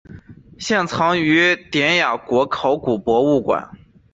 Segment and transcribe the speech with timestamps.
[0.57, 3.69] 现藏于雅典国家考古博物馆。